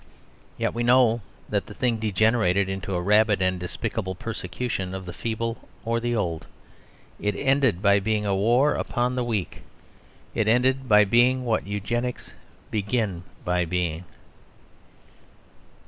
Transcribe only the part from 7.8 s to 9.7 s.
by being a war upon the weak.